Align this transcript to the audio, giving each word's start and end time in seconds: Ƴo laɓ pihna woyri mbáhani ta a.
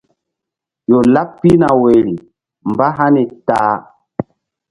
Ƴo 0.89 0.97
laɓ 1.13 1.27
pihna 1.41 1.67
woyri 1.81 2.15
mbáhani 2.69 3.21
ta 3.47 3.55
a. 3.71 3.73